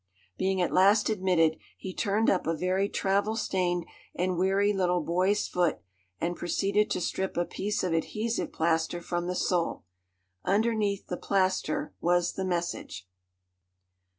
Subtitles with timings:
[0.35, 3.85] Being at last admitted, he turned up a very travel stained
[4.15, 5.77] and weary little boy's foot
[6.19, 9.83] and proceeded to strip a piece of adhesive plaster from the sole.
[10.43, 13.07] Underneath the plaster was the message!